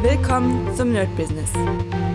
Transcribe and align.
Willkommen 0.00 0.72
zum 0.76 0.92
Nerd 0.92 1.14
Business. 1.16 1.50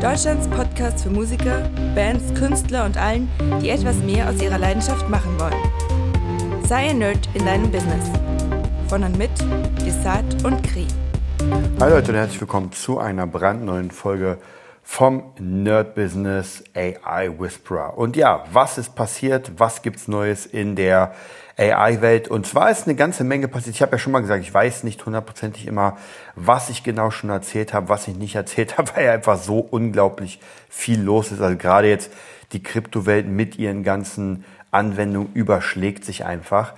Deutschlands 0.02 0.47
Podcast 0.47 1.04
für 1.04 1.10
Musiker, 1.10 1.70
Bands, 1.94 2.33
Künstler 2.33 2.86
und 2.86 2.96
allen, 2.96 3.29
die 3.62 3.71
etwas 3.71 3.98
mehr 3.98 4.29
aus 4.29 4.41
ihrer 4.41 4.57
Leidenschaft 4.57 5.09
machen 5.09 5.38
wollen. 5.38 6.64
Sei 6.66 6.91
ein 6.91 7.00
Nerd 7.00 7.27
in 7.34 7.46
deinem 7.46 7.70
Business. 7.70 8.09
Von 8.88 9.04
und 9.04 9.18
mit 9.18 9.32
Desart 9.86 10.46
und 10.46 10.64
Kri. 10.64 10.88
Hi 11.82 11.89
Leute 11.89 12.11
und 12.11 12.18
herzlich 12.18 12.39
willkommen 12.39 12.71
zu 12.71 13.00
einer 13.00 13.27
brandneuen 13.27 13.91
Folge 13.91 14.38
vom 14.81 15.34
Nerd 15.38 15.93
Business 15.93 16.63
AI 16.73 17.38
Whisperer. 17.38 17.97
Und 17.97 18.15
ja, 18.15 18.45
was 18.54 18.77
ist 18.77 18.95
passiert? 18.95 19.52
Was 19.57 19.81
gibt's 19.81 20.07
Neues 20.07 20.45
in 20.45 20.77
der 20.77 21.13
AI-Welt. 21.57 22.27
Und 22.27 22.47
zwar 22.47 22.71
ist 22.71 22.88
eine 22.88 22.95
ganze 22.95 23.23
Menge 23.23 23.47
passiert. 23.47 23.75
Ich 23.75 23.81
habe 23.81 23.93
ja 23.93 23.97
schon 23.97 24.11
mal 24.11 24.21
gesagt, 24.21 24.43
ich 24.43 24.53
weiß 24.53 24.83
nicht 24.83 25.05
hundertprozentig 25.05 25.67
immer, 25.67 25.97
was 26.35 26.70
ich 26.70 26.83
genau 26.83 27.11
schon 27.11 27.29
erzählt 27.29 27.73
habe, 27.73 27.89
was 27.89 28.07
ich 28.07 28.16
nicht 28.16 28.35
erzählt 28.35 28.77
habe, 28.77 28.91
weil 28.95 29.09
einfach 29.09 29.38
so 29.38 29.59
unglaublich 29.59 30.39
viel 30.70 31.02
los 31.02 31.31
ist. 31.31 31.41
Also 31.41 31.58
gerade 31.58 31.89
jetzt 31.89 32.11
die 32.52 32.63
Kryptowelt 32.63 33.27
mit 33.27 33.58
ihren 33.58 33.84
ganzen 33.84 34.45
Anwendungen 34.71 35.31
überschlägt 35.34 36.05
sich 36.05 36.25
einfach. 36.25 36.73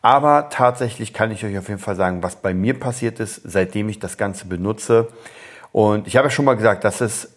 Aber 0.00 0.50
tatsächlich 0.50 1.14
kann 1.14 1.30
ich 1.30 1.44
euch 1.44 1.56
auf 1.56 1.68
jeden 1.68 1.80
Fall 1.80 1.96
sagen, 1.96 2.22
was 2.22 2.36
bei 2.36 2.52
mir 2.52 2.78
passiert 2.78 3.20
ist, 3.20 3.40
seitdem 3.44 3.88
ich 3.88 3.98
das 3.98 4.18
Ganze 4.18 4.46
benutze. 4.46 5.08
Und 5.72 6.06
ich 6.06 6.16
habe 6.16 6.26
ja 6.26 6.30
schon 6.30 6.44
mal 6.44 6.56
gesagt, 6.56 6.84
dass 6.84 7.00
es 7.00 7.30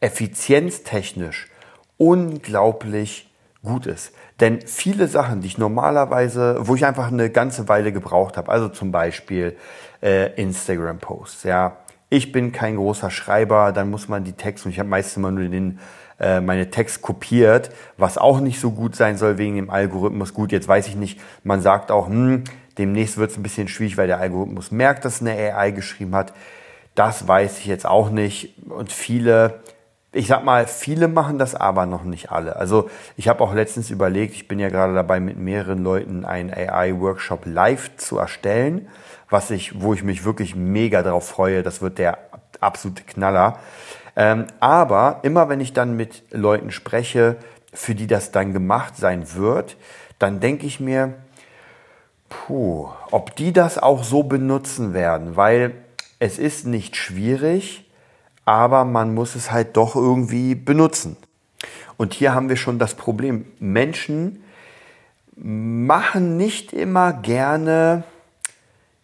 effizienztechnisch 0.00 1.48
unglaublich 1.96 3.31
gut 3.62 3.86
ist. 3.86 4.12
Denn 4.40 4.60
viele 4.66 5.06
Sachen, 5.06 5.40
die 5.40 5.46
ich 5.46 5.58
normalerweise, 5.58 6.56
wo 6.60 6.74
ich 6.74 6.84
einfach 6.84 7.08
eine 7.08 7.30
ganze 7.30 7.68
Weile 7.68 7.92
gebraucht 7.92 8.36
habe, 8.36 8.50
also 8.50 8.68
zum 8.68 8.90
Beispiel 8.90 9.56
äh, 10.02 10.34
Instagram-Posts, 10.40 11.44
ja. 11.44 11.76
Ich 12.08 12.30
bin 12.30 12.52
kein 12.52 12.76
großer 12.76 13.10
Schreiber, 13.10 13.72
dann 13.72 13.90
muss 13.90 14.06
man 14.08 14.22
die 14.22 14.34
Texte, 14.34 14.68
und 14.68 14.72
ich 14.72 14.78
habe 14.78 14.88
meistens 14.88 15.16
immer 15.16 15.30
nur 15.30 15.48
den, 15.48 15.78
äh, 16.20 16.40
meine 16.40 16.68
Text 16.68 17.00
kopiert, 17.00 17.70
was 17.96 18.18
auch 18.18 18.40
nicht 18.40 18.60
so 18.60 18.72
gut 18.72 18.94
sein 18.96 19.16
soll 19.16 19.38
wegen 19.38 19.56
dem 19.56 19.70
Algorithmus. 19.70 20.34
Gut, 20.34 20.52
jetzt 20.52 20.68
weiß 20.68 20.88
ich 20.88 20.96
nicht, 20.96 21.18
man 21.42 21.62
sagt 21.62 21.90
auch, 21.90 22.08
hm, 22.08 22.44
demnächst 22.76 23.16
wird 23.16 23.30
es 23.30 23.38
ein 23.38 23.42
bisschen 23.42 23.68
schwierig, 23.68 23.96
weil 23.96 24.08
der 24.08 24.18
Algorithmus 24.18 24.70
merkt, 24.72 25.06
dass 25.06 25.22
eine 25.22 25.32
AI 25.32 25.70
geschrieben 25.70 26.14
hat. 26.14 26.34
Das 26.94 27.26
weiß 27.26 27.58
ich 27.60 27.66
jetzt 27.66 27.86
auch 27.86 28.10
nicht. 28.10 28.58
Und 28.68 28.92
viele 28.92 29.60
ich 30.12 30.26
sag 30.26 30.44
mal, 30.44 30.66
viele 30.66 31.08
machen 31.08 31.38
das 31.38 31.54
aber 31.54 31.86
noch 31.86 32.04
nicht 32.04 32.30
alle. 32.30 32.56
Also 32.56 32.90
ich 33.16 33.28
habe 33.28 33.42
auch 33.42 33.54
letztens 33.54 33.88
überlegt, 33.90 34.34
ich 34.34 34.46
bin 34.46 34.58
ja 34.58 34.68
gerade 34.68 34.94
dabei, 34.94 35.20
mit 35.20 35.38
mehreren 35.38 35.82
Leuten 35.82 36.26
einen 36.26 36.52
AI-Workshop 36.52 37.46
live 37.46 37.96
zu 37.96 38.18
erstellen, 38.18 38.88
was 39.30 39.50
ich, 39.50 39.80
wo 39.80 39.94
ich 39.94 40.02
mich 40.02 40.24
wirklich 40.24 40.54
mega 40.54 41.02
darauf 41.02 41.26
freue. 41.26 41.62
Das 41.62 41.80
wird 41.80 41.98
der 41.98 42.18
absolute 42.60 43.04
Knaller. 43.04 43.58
Ähm, 44.14 44.46
aber 44.60 45.20
immer 45.22 45.48
wenn 45.48 45.60
ich 45.60 45.72
dann 45.72 45.96
mit 45.96 46.22
Leuten 46.30 46.70
spreche, 46.70 47.36
für 47.72 47.94
die 47.94 48.06
das 48.06 48.32
dann 48.32 48.52
gemacht 48.52 48.96
sein 48.98 49.34
wird, 49.34 49.78
dann 50.18 50.40
denke 50.40 50.66
ich 50.66 50.78
mir, 50.78 51.14
puh, 52.28 52.90
ob 53.10 53.34
die 53.36 53.54
das 53.54 53.78
auch 53.78 54.04
so 54.04 54.24
benutzen 54.24 54.92
werden, 54.92 55.36
weil 55.36 55.72
es 56.18 56.38
ist 56.38 56.66
nicht 56.66 56.96
schwierig, 56.96 57.90
aber 58.44 58.84
man 58.84 59.14
muss 59.14 59.34
es 59.34 59.50
halt 59.50 59.76
doch 59.76 59.96
irgendwie 59.96 60.54
benutzen. 60.54 61.16
Und 61.96 62.14
hier 62.14 62.34
haben 62.34 62.48
wir 62.48 62.56
schon 62.56 62.78
das 62.78 62.94
Problem. 62.94 63.46
Menschen 63.58 64.42
machen 65.36 66.36
nicht 66.36 66.72
immer 66.72 67.12
gerne 67.12 68.04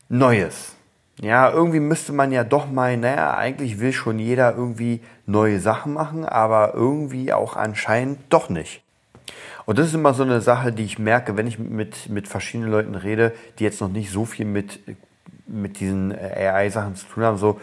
Neues. 0.08 0.74
Ja, 1.20 1.50
irgendwie 1.50 1.80
müsste 1.80 2.12
man 2.12 2.30
ja 2.30 2.44
doch 2.44 2.70
mal, 2.70 2.96
naja, 2.96 3.36
eigentlich 3.36 3.80
will 3.80 3.92
schon 3.92 4.18
jeder 4.18 4.54
irgendwie 4.54 5.00
neue 5.26 5.58
Sachen 5.58 5.92
machen, 5.92 6.24
aber 6.24 6.74
irgendwie 6.74 7.32
auch 7.32 7.56
anscheinend 7.56 8.20
doch 8.30 8.48
nicht. 8.48 8.82
Und 9.66 9.78
das 9.78 9.88
ist 9.88 9.94
immer 9.94 10.14
so 10.14 10.22
eine 10.22 10.40
Sache, 10.40 10.72
die 10.72 10.84
ich 10.84 10.98
merke, 10.98 11.36
wenn 11.36 11.46
ich 11.46 11.58
mit, 11.58 12.08
mit 12.08 12.28
verschiedenen 12.28 12.70
Leuten 12.70 12.94
rede, 12.94 13.34
die 13.58 13.64
jetzt 13.64 13.80
noch 13.80 13.90
nicht 13.90 14.10
so 14.10 14.24
viel 14.24 14.46
mit, 14.46 14.80
mit 15.46 15.80
diesen 15.80 16.12
AI-Sachen 16.12 16.94
zu 16.94 17.06
tun 17.06 17.24
haben, 17.24 17.36
so, 17.36 17.60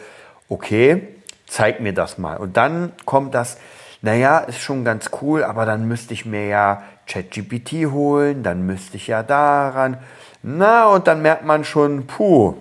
okay, 0.49 1.07
zeig 1.47 1.79
mir 1.79 1.93
das 1.93 2.17
mal. 2.17 2.37
Und 2.37 2.57
dann 2.57 2.93
kommt 3.05 3.35
das, 3.35 3.57
naja, 4.01 4.39
ist 4.39 4.59
schon 4.59 4.85
ganz 4.85 5.09
cool, 5.21 5.43
aber 5.43 5.65
dann 5.65 5.87
müsste 5.87 6.13
ich 6.13 6.25
mir 6.25 6.47
ja 6.47 6.83
ChatGPT 7.07 7.91
holen, 7.91 8.43
dann 8.43 8.65
müsste 8.65 8.97
ich 8.97 9.07
ja 9.07 9.23
daran. 9.23 9.97
Na, 10.43 10.87
und 10.87 11.07
dann 11.07 11.21
merkt 11.21 11.45
man 11.45 11.63
schon, 11.63 12.07
puh, 12.07 12.55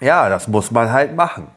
ja, 0.00 0.28
das 0.28 0.48
muss 0.48 0.70
man 0.70 0.92
halt 0.92 1.14
machen. 1.14 1.48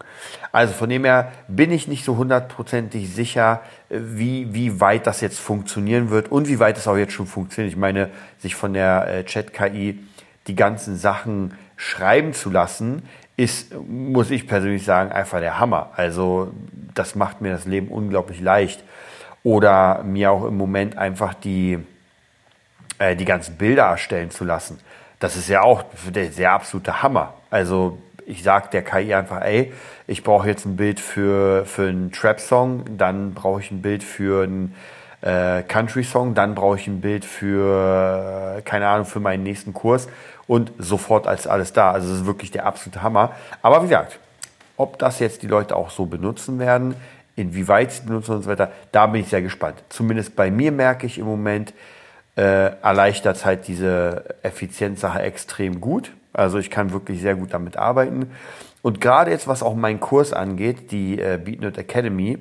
Also 0.51 0.73
von 0.73 0.89
dem 0.89 1.05
her 1.05 1.31
bin 1.47 1.72
ich 1.72 1.88
nicht 1.88 2.03
so 2.03 2.17
hundertprozentig 2.17 3.13
sicher, 3.13 3.61
wie, 3.89 4.53
wie 4.53 4.81
weit 4.81 5.05
das 5.07 5.22
jetzt 5.22 5.39
funktionieren 5.39 6.09
wird 6.09 6.31
und 6.31 6.47
wie 6.47 6.59
weit 6.59 6.78
es 6.78 6.88
auch 6.88 6.97
jetzt 6.97 7.13
schon 7.13 7.28
funktioniert. 7.28 7.72
Ich 7.72 7.79
meine, 7.79 8.09
sich 8.39 8.55
von 8.55 8.73
der 8.73 9.07
äh, 9.07 9.23
Chat-KI 9.23 9.99
die 10.47 10.55
ganzen 10.55 10.97
Sachen 10.97 11.53
schreiben 11.75 12.33
zu 12.33 12.49
lassen, 12.49 13.03
ist, 13.39 13.73
muss 13.88 14.31
ich 14.31 14.47
persönlich 14.47 14.83
sagen, 14.83 15.13
einfach 15.13 15.39
der 15.39 15.59
Hammer. 15.59 15.91
Also 15.95 16.51
das 16.94 17.16
macht 17.16 17.39
mir 17.39 17.53
das 17.53 17.66
Leben 17.66 17.88
unglaublich 17.88 18.41
leicht. 18.41 18.83
Oder 19.44 20.03
mir 20.03 20.31
auch 20.31 20.45
im 20.45 20.57
Moment 20.57 20.97
einfach 20.97 21.33
die, 21.33 21.79
äh, 22.97 23.16
die 23.16 23.23
ganzen 23.23 23.55
Bilder 23.55 23.83
erstellen 23.83 24.29
zu 24.29 24.44
lassen. 24.44 24.81
Das 25.22 25.38
ist 25.38 25.47
ja 25.47 25.61
auch 25.61 25.83
der, 26.13 26.25
der 26.25 26.51
absolute 26.51 27.01
Hammer. 27.01 27.33
Also 27.49 27.97
ich 28.25 28.44
sage 28.44 28.67
der 28.73 28.83
KI 28.83 29.13
einfach, 29.13 29.41
ey, 29.41 29.72
ich 30.05 30.22
brauche 30.22 30.49
jetzt 30.49 30.66
ein 30.66 30.75
Bild 30.75 30.99
für, 30.99 31.66
für 31.66 31.88
einen 31.88 32.11
Trap-Song, 32.11 32.97
dann 32.97 33.33
brauche 33.33 33.61
ich 33.61 33.72
ein 33.72 33.81
Bild 33.81 34.03
für 34.03 34.44
einen 34.44 34.75
äh, 35.22 35.63
Country-Song, 35.63 36.34
dann 36.34 36.56
brauche 36.56 36.78
ich 36.78 36.88
ein 36.88 37.02
Bild 37.02 37.25
für, 37.25 38.57
äh, 38.57 38.62
keine 38.62 38.88
Ahnung, 38.88 39.06
für 39.06 39.19
meinen 39.19 39.44
nächsten 39.44 39.74
Kurs 39.74 40.07
und 40.47 40.72
sofort 40.78 41.28
als 41.28 41.47
alles 41.47 41.74
da. 41.74 41.91
Also 41.91 42.12
es 42.12 42.19
ist 42.22 42.25
wirklich 42.25 42.52
der 42.52 42.66
absolute 42.66 43.02
Hammer. 43.02 43.34
Aber 43.62 43.81
wie 43.84 43.88
gesagt, 43.88 44.19
ob 44.78 44.97
das 44.97 45.19
jetzt 45.19 45.41
die 45.44 45.47
Leute 45.47 45.75
auch 45.75 45.90
so 45.90 46.06
benutzen 46.06 46.58
werden, 46.58 46.96
inwieweit 47.35 47.91
sie 47.91 48.03
benutzen 48.03 48.35
und 48.35 48.44
so 48.44 48.50
weiter, 48.50 48.72
da 48.91 49.08
bin 49.08 49.22
ich 49.22 49.29
sehr 49.29 49.41
gespannt. 49.41 49.84
Zumindest 49.90 50.35
bei 50.35 50.52
mir 50.52 50.72
merke 50.72 51.06
ich 51.06 51.18
im 51.18 51.25
Moment, 51.25 51.74
äh, 52.35 52.72
erleichtert 52.81 53.38
es 53.38 53.46
halt 53.46 53.68
diese 53.68 54.24
Effizienzsache 54.44 55.22
extrem 55.22 55.81
gut. 55.81 56.13
Also 56.31 56.58
ich 56.58 56.69
kann 56.69 56.91
wirklich 56.94 57.22
sehr 57.22 57.35
gut 57.35 57.53
damit 57.53 57.75
arbeiten. 57.75 58.31
Und 58.81 59.02
gerade 59.02 59.31
jetzt, 59.31 59.47
was 59.47 59.62
auch 59.62 59.75
meinen 59.75 60.00
Kurs 60.00 60.31
angeht, 60.31 60.91
die 60.91 61.19
äh, 61.19 61.38
BeatNet 61.44 61.78
Academy, 61.78 62.38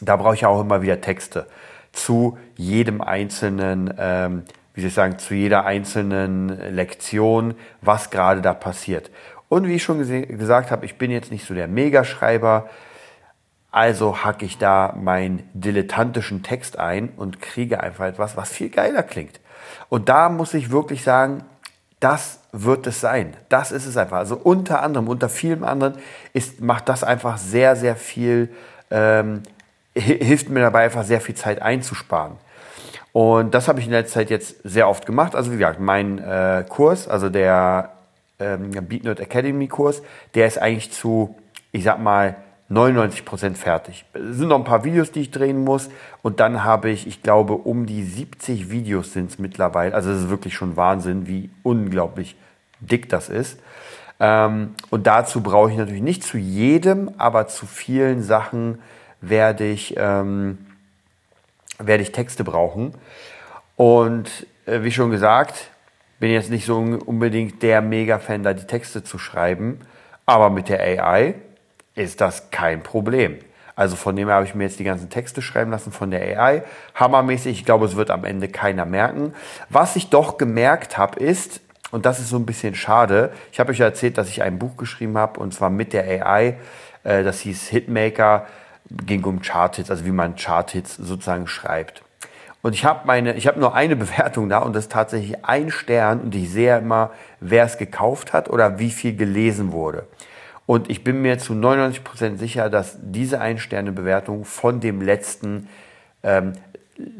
da 0.00 0.16
brauche 0.16 0.34
ich 0.34 0.46
auch 0.46 0.60
immer 0.60 0.82
wieder 0.82 1.00
Texte 1.00 1.46
zu 1.92 2.38
jedem 2.56 3.00
einzelnen 3.00 3.92
ähm, 3.98 4.44
wie 4.78 4.82
soll 4.82 4.88
ich 4.90 4.94
sagen, 4.94 5.18
zu 5.18 5.34
jeder 5.34 5.64
einzelnen 5.64 6.50
Lektion, 6.72 7.54
was 7.80 8.10
gerade 8.10 8.42
da 8.42 8.54
passiert. 8.54 9.10
Und 9.48 9.66
wie 9.66 9.74
ich 9.74 9.82
schon 9.82 9.98
gesagt 9.98 10.70
habe, 10.70 10.86
ich 10.86 10.98
bin 10.98 11.10
jetzt 11.10 11.32
nicht 11.32 11.44
so 11.44 11.52
der 11.52 11.66
Megaschreiber, 11.66 12.70
also 13.72 14.22
hacke 14.22 14.44
ich 14.44 14.56
da 14.56 14.94
meinen 14.96 15.48
dilettantischen 15.52 16.44
Text 16.44 16.78
ein 16.78 17.08
und 17.16 17.42
kriege 17.42 17.80
einfach 17.80 18.06
etwas, 18.06 18.36
was 18.36 18.50
viel 18.50 18.68
geiler 18.68 19.02
klingt. 19.02 19.40
Und 19.88 20.08
da 20.08 20.28
muss 20.28 20.54
ich 20.54 20.70
wirklich 20.70 21.02
sagen, 21.02 21.42
das 21.98 22.38
wird 22.52 22.86
es 22.86 23.00
sein. 23.00 23.36
Das 23.48 23.72
ist 23.72 23.84
es 23.84 23.96
einfach. 23.96 24.18
Also 24.18 24.36
unter 24.36 24.80
anderem, 24.84 25.08
unter 25.08 25.28
vielen 25.28 25.64
anderen 25.64 25.94
ist, 26.34 26.60
macht 26.60 26.88
das 26.88 27.02
einfach 27.02 27.36
sehr, 27.36 27.74
sehr 27.74 27.96
viel, 27.96 28.54
ähm, 28.92 29.42
hilft 30.00 30.48
mir 30.48 30.60
dabei 30.60 30.84
einfach 30.84 31.04
sehr 31.04 31.20
viel 31.20 31.34
Zeit 31.34 31.62
einzusparen. 31.62 32.32
Und 33.12 33.54
das 33.54 33.68
habe 33.68 33.80
ich 33.80 33.86
in 33.86 33.92
der 33.92 34.06
Zeit 34.06 34.30
jetzt 34.30 34.56
sehr 34.64 34.88
oft 34.88 35.06
gemacht. 35.06 35.34
Also 35.34 35.50
wie 35.50 35.56
gesagt, 35.56 35.80
mein 35.80 36.18
äh, 36.18 36.64
Kurs, 36.68 37.08
also 37.08 37.28
der 37.30 37.92
ähm, 38.38 38.70
BeatNerd 38.70 39.20
Academy 39.20 39.66
Kurs, 39.66 40.02
der 40.34 40.46
ist 40.46 40.58
eigentlich 40.58 40.92
zu, 40.92 41.34
ich 41.72 41.84
sag 41.84 42.00
mal, 42.00 42.36
99 42.70 43.24
Prozent 43.24 43.56
fertig. 43.56 44.04
Es 44.12 44.36
sind 44.36 44.48
noch 44.48 44.58
ein 44.58 44.64
paar 44.64 44.84
Videos, 44.84 45.10
die 45.10 45.22
ich 45.22 45.30
drehen 45.30 45.64
muss. 45.64 45.88
Und 46.22 46.38
dann 46.38 46.64
habe 46.64 46.90
ich, 46.90 47.06
ich 47.06 47.22
glaube, 47.22 47.54
um 47.54 47.86
die 47.86 48.04
70 48.04 48.70
Videos 48.70 49.14
sind 49.14 49.30
es 49.30 49.38
mittlerweile. 49.38 49.94
Also 49.94 50.10
es 50.10 50.24
ist 50.24 50.30
wirklich 50.30 50.54
schon 50.54 50.76
Wahnsinn, 50.76 51.26
wie 51.26 51.48
unglaublich 51.62 52.36
dick 52.80 53.08
das 53.08 53.30
ist. 53.30 53.58
Ähm, 54.20 54.74
und 54.90 55.06
dazu 55.06 55.40
brauche 55.40 55.70
ich 55.70 55.78
natürlich 55.78 56.02
nicht 56.02 56.22
zu 56.24 56.36
jedem, 56.36 57.10
aber 57.16 57.48
zu 57.48 57.66
vielen 57.66 58.22
Sachen 58.22 58.80
werde 59.20 59.64
ich... 59.64 59.94
Ähm, 59.96 60.58
werde 61.78 62.02
ich 62.02 62.12
Texte 62.12 62.44
brauchen. 62.44 62.92
Und 63.76 64.46
äh, 64.66 64.82
wie 64.82 64.90
schon 64.90 65.10
gesagt, 65.10 65.70
bin 66.18 66.32
jetzt 66.32 66.50
nicht 66.50 66.66
so 66.66 66.78
unbedingt 66.78 67.62
der 67.62 67.80
Mega-Fan, 67.80 68.42
da 68.42 68.52
die 68.52 68.66
Texte 68.66 69.04
zu 69.04 69.18
schreiben. 69.18 69.80
Aber 70.26 70.50
mit 70.50 70.68
der 70.68 70.80
AI 70.80 71.34
ist 71.94 72.20
das 72.20 72.50
kein 72.50 72.82
Problem. 72.82 73.38
Also 73.76 73.94
von 73.94 74.16
dem 74.16 74.26
her 74.26 74.36
habe 74.36 74.46
ich 74.46 74.56
mir 74.56 74.64
jetzt 74.64 74.80
die 74.80 74.84
ganzen 74.84 75.08
Texte 75.08 75.40
schreiben 75.40 75.70
lassen 75.70 75.92
von 75.92 76.10
der 76.10 76.40
AI. 76.40 76.64
Hammermäßig. 76.96 77.60
Ich 77.60 77.64
glaube, 77.64 77.86
es 77.86 77.94
wird 77.94 78.10
am 78.10 78.24
Ende 78.24 78.48
keiner 78.48 78.84
merken. 78.84 79.32
Was 79.68 79.94
ich 79.94 80.10
doch 80.10 80.36
gemerkt 80.36 80.98
habe, 80.98 81.20
ist, 81.20 81.60
und 81.92 82.04
das 82.04 82.18
ist 82.18 82.30
so 82.30 82.36
ein 82.36 82.46
bisschen 82.46 82.74
schade, 82.74 83.30
ich 83.52 83.60
habe 83.60 83.70
euch 83.70 83.78
ja 83.78 83.86
erzählt, 83.86 84.18
dass 84.18 84.28
ich 84.28 84.42
ein 84.42 84.58
Buch 84.58 84.76
geschrieben 84.76 85.16
habe, 85.16 85.38
und 85.38 85.54
zwar 85.54 85.70
mit 85.70 85.92
der 85.92 86.26
AI, 86.26 86.56
Äh, 87.04 87.22
das 87.22 87.40
hieß 87.40 87.68
Hitmaker, 87.68 88.46
ging 88.90 89.24
um 89.24 89.40
Charthits, 89.42 89.90
also 89.90 90.04
wie 90.04 90.10
man 90.10 90.36
Charthits 90.36 90.96
sozusagen 90.96 91.46
schreibt. 91.46 92.02
Und 92.62 92.74
ich 92.74 92.84
habe 92.84 93.06
meine, 93.06 93.34
ich 93.34 93.46
habe 93.46 93.60
nur 93.60 93.74
eine 93.74 93.96
Bewertung 94.04 94.48
da 94.48 94.58
und 94.58 94.74
das 94.74 94.84
ist 94.84 94.92
tatsächlich 94.92 95.44
ein 95.44 95.70
Stern 95.70 96.20
und 96.20 96.34
ich 96.34 96.50
sehe 96.50 96.78
immer, 96.78 97.10
wer 97.40 97.64
es 97.64 97.78
gekauft 97.78 98.32
hat 98.32 98.50
oder 98.50 98.78
wie 98.78 98.90
viel 98.90 99.16
gelesen 99.16 99.72
wurde. 99.72 100.06
Und 100.66 100.90
ich 100.90 101.02
bin 101.02 101.22
mir 101.22 101.38
zu 101.38 101.54
99 101.54 102.04
Prozent 102.04 102.38
sicher, 102.38 102.68
dass 102.68 102.98
diese 103.00 103.40
Ein-Sterne-Bewertung 103.40 104.44
von 104.44 104.80
dem 104.80 105.00
letzten 105.00 105.66
ähm, 106.22 106.52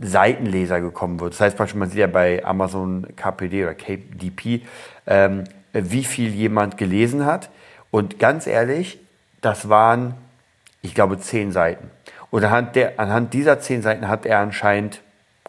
Seitenleser 0.02 0.82
gekommen 0.82 1.18
wird. 1.20 1.32
Das 1.32 1.40
heißt, 1.40 1.74
man 1.74 1.88
sieht 1.88 2.00
ja 2.00 2.08
bei 2.08 2.44
Amazon 2.44 3.06
KPD 3.16 3.64
oder 3.64 3.74
KDP, 3.74 4.62
ähm, 5.06 5.44
wie 5.72 6.04
viel 6.04 6.34
jemand 6.34 6.76
gelesen 6.76 7.24
hat. 7.24 7.48
Und 7.90 8.18
ganz 8.18 8.46
ehrlich, 8.46 8.98
das 9.40 9.70
waren, 9.70 10.14
ich 10.82 10.94
glaube, 10.94 11.18
zehn 11.18 11.52
Seiten. 11.52 11.90
Und 12.30 12.44
anhand, 12.44 12.76
der, 12.76 12.98
anhand 12.98 13.34
dieser 13.34 13.60
zehn 13.60 13.82
Seiten 13.82 14.08
hat 14.08 14.26
er 14.26 14.38
anscheinend, 14.40 15.00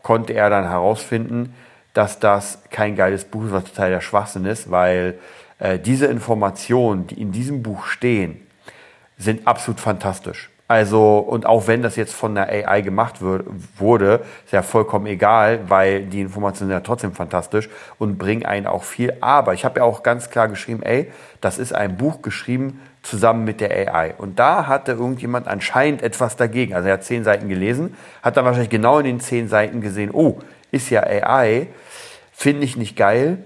konnte 0.01 0.33
er 0.33 0.49
dann 0.49 0.67
herausfinden, 0.69 1.53
dass 1.93 2.19
das 2.19 2.63
kein 2.69 2.95
geiles 2.95 3.25
Buch 3.25 3.45
ist, 3.45 3.51
was 3.51 3.65
total 3.65 3.89
der 3.89 4.01
Schwachsinn 4.01 4.45
ist, 4.45 4.71
weil 4.71 5.19
äh, 5.59 5.77
diese 5.79 6.05
Informationen, 6.05 7.07
die 7.07 7.21
in 7.21 7.31
diesem 7.31 7.63
Buch 7.63 7.85
stehen, 7.85 8.47
sind 9.17 9.45
absolut 9.47 9.79
fantastisch. 9.79 10.49
Also, 10.69 11.17
und 11.17 11.47
auch 11.47 11.65
wenn 11.65 11.81
das 11.81 11.95
jetzt 11.95 12.13
von 12.13 12.35
der 12.35 12.47
AI 12.47 12.81
gemacht 12.81 13.21
wird, 13.21 13.43
wurde, 13.75 14.21
ist 14.45 14.53
ja 14.53 14.61
vollkommen 14.61 15.07
egal, 15.07 15.61
weil 15.67 16.05
die 16.05 16.21
Informationen 16.21 16.69
sind 16.69 16.77
ja 16.77 16.81
trotzdem 16.81 17.13
fantastisch 17.13 17.69
und 17.97 18.19
bringen 18.19 18.45
einen 18.45 18.67
auch 18.67 18.83
viel. 18.83 19.13
Aber 19.19 19.55
ich 19.55 19.65
habe 19.65 19.79
ja 19.79 19.83
auch 19.83 20.03
ganz 20.03 20.29
klar 20.29 20.47
geschrieben, 20.47 20.83
ey, 20.83 21.11
das 21.41 21.57
ist 21.57 21.73
ein 21.73 21.97
Buch 21.97 22.21
geschrieben 22.21 22.79
zusammen 23.01 23.45
mit 23.45 23.61
der 23.61 23.93
AI. 23.93 24.13
Und 24.17 24.39
da 24.39 24.67
hatte 24.67 24.93
irgendjemand 24.93 25.47
anscheinend 25.47 26.01
etwas 26.01 26.35
dagegen. 26.35 26.73
Also 26.73 26.87
er 26.87 26.95
hat 26.95 27.03
zehn 27.03 27.23
Seiten 27.23 27.47
gelesen, 27.49 27.95
hat 28.21 28.37
dann 28.37 28.45
wahrscheinlich 28.45 28.69
genau 28.69 28.99
in 28.99 29.05
den 29.05 29.19
zehn 29.19 29.47
Seiten 29.47 29.81
gesehen, 29.81 30.11
oh, 30.11 30.39
ist 30.71 30.89
ja 30.89 31.03
AI, 31.03 31.67
finde 32.31 32.63
ich 32.63 32.77
nicht 32.77 32.95
geil, 32.95 33.39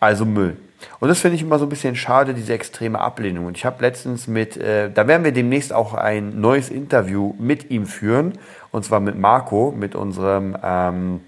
also 0.00 0.24
Müll. 0.24 0.56
Und 1.00 1.08
das 1.08 1.20
finde 1.20 1.36
ich 1.36 1.42
immer 1.42 1.58
so 1.58 1.66
ein 1.66 1.68
bisschen 1.68 1.96
schade, 1.96 2.34
diese 2.34 2.52
extreme 2.52 3.00
Ablehnung. 3.00 3.46
Und 3.46 3.56
ich 3.56 3.64
habe 3.64 3.82
letztens 3.82 4.26
mit, 4.26 4.56
äh, 4.56 4.90
da 4.90 5.06
werden 5.06 5.24
wir 5.24 5.32
demnächst 5.32 5.72
auch 5.72 5.94
ein 5.94 6.40
neues 6.40 6.68
Interview 6.68 7.34
mit 7.38 7.70
ihm 7.70 7.86
führen, 7.86 8.38
und 8.70 8.84
zwar 8.84 9.00
mit 9.00 9.18
Marco, 9.18 9.72
mit 9.76 9.94
unserem 9.94 10.56
ähm, 10.62 11.20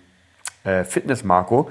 äh, 0.64 0.84
Fitness-Marco. 0.84 1.70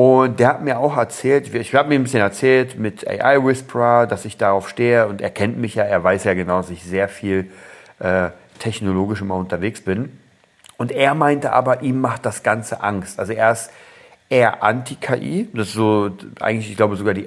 Und 0.00 0.38
der 0.38 0.46
hat 0.46 0.62
mir 0.62 0.78
auch 0.78 0.96
erzählt, 0.96 1.52
ich 1.52 1.74
habe 1.74 1.88
mir 1.88 1.96
ein 1.96 2.04
bisschen 2.04 2.20
erzählt 2.20 2.78
mit 2.78 3.04
AI 3.08 3.44
Whisperer, 3.44 4.06
dass 4.06 4.24
ich 4.26 4.36
darauf 4.36 4.68
stehe 4.68 5.08
und 5.08 5.20
er 5.20 5.30
kennt 5.30 5.58
mich 5.58 5.74
ja, 5.74 5.82
er 5.82 6.04
weiß 6.04 6.22
ja 6.22 6.34
genau, 6.34 6.58
dass 6.58 6.70
ich 6.70 6.84
sehr 6.84 7.08
viel 7.08 7.50
äh, 7.98 8.28
technologisch 8.60 9.22
immer 9.22 9.34
unterwegs 9.34 9.80
bin. 9.80 10.16
Und 10.76 10.92
er 10.92 11.16
meinte 11.16 11.52
aber, 11.52 11.82
ihm 11.82 12.00
macht 12.00 12.24
das 12.26 12.44
Ganze 12.44 12.80
Angst. 12.80 13.18
Also 13.18 13.32
er 13.32 13.50
ist 13.50 13.72
eher 14.28 14.62
anti-KI. 14.62 15.48
Das 15.52 15.66
ist 15.66 15.74
so 15.74 16.12
eigentlich, 16.38 16.70
ich 16.70 16.76
glaube, 16.76 16.94
sogar 16.94 17.14
die 17.14 17.26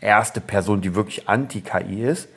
erste 0.00 0.40
Person, 0.40 0.80
die 0.80 0.96
wirklich 0.96 1.28
anti-KI 1.28 2.02
ist. 2.02 2.28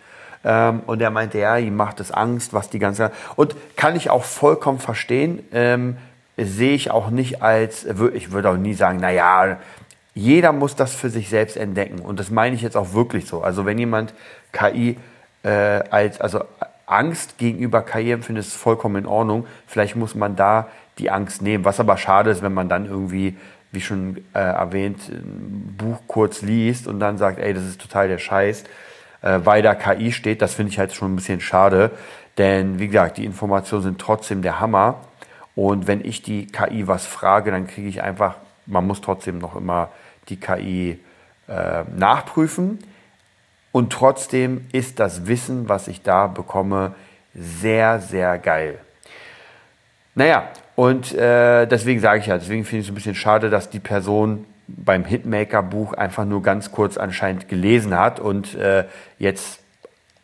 Ähm, 0.43 0.81
und 0.85 1.01
er 1.01 1.09
meinte, 1.09 1.39
ja, 1.39 1.57
ihm 1.57 1.75
macht 1.75 1.99
es 2.01 2.11
Angst, 2.11 2.53
was 2.53 2.69
die 2.69 2.77
ganze. 2.77 3.11
Und 3.35 3.55
kann 3.75 3.95
ich 3.95 4.11
auch 4.11 4.25
vollkommen 4.25 4.77
verstehen. 4.77 5.43
Ähm, 5.51 5.97
sehe 6.37 6.73
ich 6.73 6.91
auch 6.91 7.09
nicht 7.09 7.41
als, 7.41 7.85
ich 8.13 8.31
würde 8.31 8.49
auch 8.49 8.57
nie 8.57 8.73
sagen, 8.73 8.99
na 9.01 9.11
ja, 9.11 9.57
jeder 10.13 10.53
muss 10.53 10.75
das 10.75 10.95
für 10.95 11.09
sich 11.09 11.29
selbst 11.29 11.57
entdecken. 11.57 11.99
Und 11.99 12.19
das 12.19 12.29
meine 12.29 12.55
ich 12.55 12.61
jetzt 12.61 12.77
auch 12.77 12.93
wirklich 12.93 13.27
so. 13.27 13.41
Also 13.41 13.65
wenn 13.65 13.77
jemand 13.77 14.13
KI 14.51 14.97
äh, 15.43 15.49
als, 15.49 16.21
also 16.21 16.43
Angst 16.85 17.37
gegenüber 17.37 17.81
KI 17.81 18.11
empfindet, 18.11 18.45
ist 18.45 18.55
vollkommen 18.55 18.95
in 18.95 19.05
Ordnung. 19.05 19.45
Vielleicht 19.67 19.95
muss 19.95 20.15
man 20.15 20.35
da 20.35 20.67
die 20.97 21.09
Angst 21.09 21.41
nehmen. 21.41 21.65
Was 21.65 21.79
aber 21.79 21.97
schade 21.97 22.29
ist, 22.29 22.41
wenn 22.41 22.53
man 22.53 22.69
dann 22.69 22.85
irgendwie 22.85 23.35
wie 23.71 23.81
schon 23.81 24.17
äh, 24.33 24.39
erwähnt, 24.39 25.09
ein 25.09 25.75
Buch 25.77 25.99
kurz 26.07 26.41
liest 26.41 26.87
und 26.87 26.99
dann 26.99 27.17
sagt, 27.17 27.39
ey, 27.39 27.53
das 27.53 27.65
ist 27.65 27.81
total 27.81 28.07
der 28.07 28.17
Scheiß, 28.17 28.63
äh, 29.21 29.39
weil 29.43 29.61
da 29.61 29.75
KI 29.75 30.13
steht, 30.13 30.41
das 30.41 30.53
finde 30.53 30.71
ich 30.71 30.79
halt 30.79 30.93
schon 30.93 31.11
ein 31.11 31.15
bisschen 31.15 31.41
schade. 31.41 31.91
Denn 32.37 32.79
wie 32.79 32.87
gesagt, 32.87 33.17
die 33.17 33.25
Informationen 33.25 33.83
sind 33.83 33.99
trotzdem 33.99 34.41
der 34.41 34.59
Hammer. 34.59 35.01
Und 35.55 35.87
wenn 35.87 36.03
ich 36.03 36.21
die 36.21 36.47
KI 36.47 36.87
was 36.87 37.05
frage, 37.05 37.51
dann 37.51 37.67
kriege 37.67 37.87
ich 37.87 38.01
einfach, 38.03 38.35
man 38.65 38.85
muss 38.85 39.01
trotzdem 39.01 39.37
noch 39.39 39.55
immer 39.55 39.89
die 40.29 40.39
KI 40.39 40.99
äh, 41.47 41.83
nachprüfen. 41.95 42.79
Und 43.71 43.91
trotzdem 43.91 44.65
ist 44.71 44.99
das 44.99 45.27
Wissen, 45.27 45.69
was 45.69 45.87
ich 45.87 46.01
da 46.01 46.27
bekomme, 46.27 46.95
sehr, 47.33 47.99
sehr 47.99 48.37
geil. 48.37 48.79
Naja, 50.15 50.49
und 50.75 51.13
äh, 51.13 51.65
deswegen 51.65 51.99
sage 51.99 52.19
ich 52.19 52.27
ja, 52.27 52.37
deswegen 52.37 52.63
finde 52.63 52.81
ich 52.81 52.87
es 52.87 52.91
ein 52.91 52.95
bisschen 52.95 53.15
schade, 53.15 53.49
dass 53.49 53.69
die 53.69 53.79
Person 53.79 54.45
beim 54.67 55.05
Hitmaker-Buch 55.05 55.93
einfach 55.93 56.25
nur 56.25 56.41
ganz 56.41 56.71
kurz 56.71 56.97
anscheinend 56.97 57.49
gelesen 57.49 57.97
hat 57.97 58.19
und 58.19 58.55
äh, 58.55 58.85
jetzt 59.19 59.59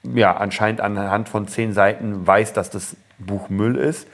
ja 0.04 0.36
anscheinend 0.36 0.82
anhand 0.82 1.30
von 1.30 1.48
zehn 1.48 1.74
Seiten 1.74 2.26
weiß, 2.26 2.54
dass 2.54 2.70
das 2.70 2.96
Buch 3.20 3.50
Müll 3.50 3.76
ist. 3.76 4.08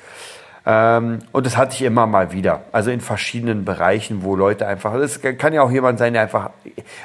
Ähm, 0.69 1.19
und 1.31 1.46
das 1.46 1.56
hatte 1.56 1.75
ich 1.75 1.81
immer 1.84 2.08
mal 2.08 2.34
wieder. 2.34 2.66
Also 2.74 2.92
in 2.92 3.00
verschiedenen 3.00 3.64
Bereichen, 3.64 4.24
wo 4.24 4.36
Leute 4.36 4.68
einfach, 4.68 4.94
es 4.96 5.22
kann 5.22 5.54
ja 5.54 5.62
auch 5.62 5.72
jemand 5.72 5.98
sein, 5.98 6.12
der 6.12 6.24
einfach, 6.24 6.50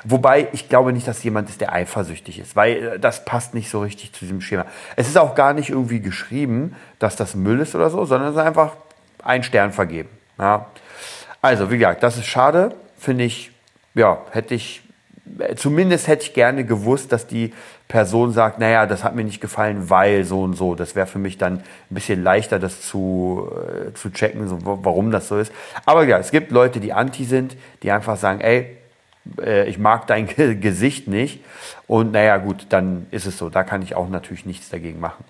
wobei 0.03 0.49
ich 0.51 0.69
glaube 0.69 0.93
nicht, 0.93 1.07
dass 1.07 1.23
jemand 1.23 1.49
ist, 1.49 1.61
der 1.61 1.73
eifersüchtig 1.73 2.41
ist, 2.41 2.57
weil 2.57 2.77
äh, 2.77 2.99
das 2.99 3.25
passt 3.25 3.55
nicht 3.55 3.71
so 3.71 3.81
richtig 3.81 4.13
zu 4.15 4.25
diesem 4.25 4.41
Schema. 4.41 4.67
Es 4.97 5.07
ist 5.07 5.17
auch 5.17 5.37
gar 5.37 5.55
nicht 5.55 5.71
irgendwie 5.71 6.01
geschrieben, 6.01 6.75
dass 6.99 7.15
das 7.15 7.37
Müll 7.37 7.61
ist 7.61 7.77
oder 7.77 7.89
so, 7.89 8.05
sondern 8.05 8.31
es 8.31 8.35
ist 8.35 8.43
einfach 8.43 8.73
einen 9.23 9.45
Stern 9.45 9.73
vergeben. 9.73 10.09
Ja. 10.41 10.67
Also, 11.41 11.71
wie 11.71 11.79
gesagt, 11.79 12.03
das 12.03 12.17
ist 12.17 12.27
schade, 12.27 12.75
finde 12.99 13.23
ich, 13.25 13.53
ja, 13.95 14.19
hätte 14.33 14.57
ich, 14.57 14.83
zumindest 15.57 16.09
hätte 16.09 16.25
ich 16.25 16.35
gerne 16.35 16.65
gewusst, 16.65 17.13
dass 17.13 17.27
die 17.27 17.53
Person 17.89 18.33
sagt, 18.33 18.59
naja, 18.59 18.87
das 18.87 19.05
hat 19.05 19.15
mir 19.15 19.25
nicht 19.25 19.41
gefallen, 19.41 19.89
weil 19.91 20.25
so 20.25 20.43
und 20.43 20.55
so. 20.55 20.75
Das 20.75 20.95
wäre 20.95 21.07
für 21.07 21.19
mich 21.19 21.39
dann 21.39 21.59
ein 21.59 21.65
bisschen 21.91 22.23
leichter, 22.23 22.59
das 22.59 22.83
zu, 22.83 23.49
äh, 23.53 23.93
zu 23.95 24.11
checken, 24.11 24.49
so, 24.49 24.59
warum 24.63 25.11
das 25.11 25.29
so 25.29 25.39
ist. 25.39 25.53
Aber 25.87 26.05
ja, 26.05 26.19
es 26.19 26.31
gibt 26.31 26.51
Leute, 26.51 26.81
die 26.81 26.93
anti 26.93 27.25
sind, 27.25 27.57
die 27.83 27.91
einfach 27.91 28.17
sagen, 28.17 28.41
ey, 28.41 28.77
äh, 29.41 29.69
ich 29.69 29.79
mag 29.79 30.07
dein 30.07 30.27
Gesicht 30.61 31.09
nicht. 31.09 31.41
Und 31.87 32.13
naja, 32.13 32.39
gut, 32.39 32.67
dann 32.71 33.07
ist 33.11 33.27
es 33.27 33.39
so. 33.39 33.49
Da 33.49 33.63
kann 33.63 33.83
ich 33.83 33.95
auch 33.95 34.09
natürlich 34.09 34.47
nichts 34.47 34.71
dagegen 34.71 35.01
machen. 35.01 35.25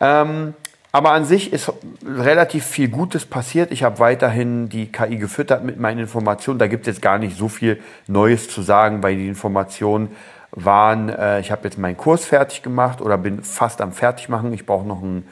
Ähm, 0.00 0.54
aber 0.92 1.12
an 1.12 1.24
sich 1.24 1.54
ist 1.54 1.72
relativ 2.06 2.66
viel 2.66 2.88
Gutes 2.88 3.24
passiert. 3.24 3.72
Ich 3.72 3.82
habe 3.82 3.98
weiterhin 3.98 4.68
die 4.68 4.92
KI 4.92 5.16
gefüttert 5.16 5.64
mit 5.64 5.80
meinen 5.80 6.00
Informationen. 6.00 6.58
Da 6.58 6.66
gibt 6.66 6.86
es 6.86 6.94
jetzt 6.94 7.02
gar 7.02 7.18
nicht 7.18 7.36
so 7.36 7.48
viel 7.48 7.80
Neues 8.06 8.48
zu 8.50 8.60
sagen, 8.60 9.02
weil 9.02 9.16
die 9.16 9.26
Informationen 9.26 10.10
waren, 10.50 11.08
äh, 11.08 11.40
ich 11.40 11.50
habe 11.50 11.64
jetzt 11.64 11.78
meinen 11.78 11.96
Kurs 11.96 12.26
fertig 12.26 12.62
gemacht 12.62 13.00
oder 13.00 13.16
bin 13.16 13.42
fast 13.42 13.80
am 13.80 13.92
Fertigmachen. 13.92 14.52
Ich 14.52 14.66
brauche 14.66 14.86
noch 14.86 15.02
einen 15.02 15.26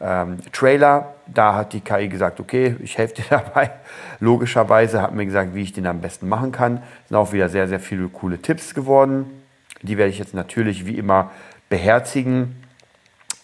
ähm, 0.00 0.38
Trailer. 0.50 1.14
Da 1.26 1.56
hat 1.56 1.74
die 1.74 1.80
KI 1.80 2.08
gesagt, 2.08 2.40
okay, 2.40 2.76
ich 2.80 2.96
helfe 2.96 3.16
dir 3.16 3.24
dabei. 3.30 3.70
Logischerweise 4.18 5.02
hat 5.02 5.14
mir 5.14 5.26
gesagt, 5.26 5.54
wie 5.54 5.62
ich 5.62 5.74
den 5.74 5.86
am 5.86 6.00
besten 6.00 6.26
machen 6.26 6.52
kann. 6.52 6.78
Es 7.02 7.08
sind 7.08 7.18
auch 7.18 7.32
wieder 7.34 7.50
sehr, 7.50 7.68
sehr 7.68 7.80
viele 7.80 8.08
coole 8.08 8.40
Tipps 8.40 8.72
geworden. 8.72 9.26
Die 9.82 9.98
werde 9.98 10.10
ich 10.10 10.18
jetzt 10.18 10.32
natürlich 10.32 10.86
wie 10.86 10.96
immer 10.96 11.30
beherzigen. 11.68 12.61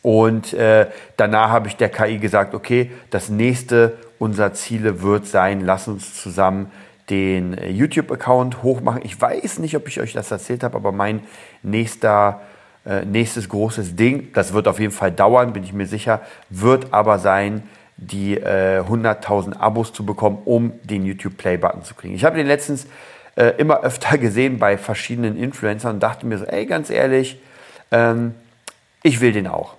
Und 0.02 0.52
äh, 0.55 0.87
danach 1.17 1.50
habe 1.50 1.69
ich 1.69 1.76
der 1.76 1.88
KI 1.88 2.19
gesagt, 2.19 2.55
okay, 2.55 2.90
das 3.11 3.28
nächste 3.28 3.99
unserer 4.19 4.52
Ziele 4.52 5.02
wird 5.02 5.26
sein, 5.26 5.61
lass 5.61 5.88
uns 5.88 6.21
zusammen 6.21 6.71
den 7.11 7.57
äh, 7.57 7.69
YouTube-Account 7.71 8.62
hochmachen. 8.62 9.02
Ich 9.05 9.21
weiß 9.21 9.59
nicht, 9.59 9.76
ob 9.76 9.88
ich 9.88 10.00
euch 10.00 10.12
das 10.12 10.31
erzählt 10.31 10.62
habe, 10.62 10.76
aber 10.76 10.93
mein 10.93 11.23
nächster, 11.62 12.43
äh, 12.87 13.05
nächstes 13.05 13.49
großes 13.49 13.97
Ding, 13.97 14.33
das 14.35 14.52
wird 14.52 14.69
auf 14.69 14.78
jeden 14.78 14.93
Fall 14.93 15.12
dauern, 15.12 15.52
bin 15.52 15.64
ich 15.64 15.73
mir 15.73 15.87
sicher, 15.87 16.21
wird 16.50 16.93
aber 16.93 17.19
sein, 17.19 17.62
die 17.97 18.37
äh, 18.37 18.81
100.000 18.81 19.59
Abos 19.59 19.93
zu 19.93 20.07
bekommen, 20.07 20.38
um 20.45 20.73
den 20.85 21.05
YouTube-Play-Button 21.05 21.83
zu 21.83 21.95
kriegen. 21.95 22.14
Ich 22.14 22.25
habe 22.25 22.37
den 22.37 22.47
letztens 22.47 22.87
äh, 23.35 23.55
immer 23.59 23.81
öfter 23.81 24.19
gesehen 24.19 24.59
bei 24.59 24.78
verschiedenen 24.78 25.37
Influencern 25.37 25.95
und 25.95 26.02
dachte 26.02 26.26
mir 26.26 26.38
so, 26.38 26.45
ey, 26.45 26.67
ganz 26.67 26.90
ehrlich, 26.90 27.40
ähm, 27.90 28.35
ich 29.02 29.21
will 29.21 29.33
den 29.33 29.47
auch. 29.47 29.77